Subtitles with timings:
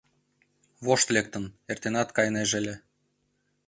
[0.85, 2.75] Вошт лектын, эртенат кайынеже ыле.